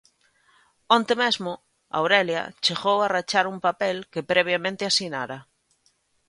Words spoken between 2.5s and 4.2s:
chegou a rachar un papel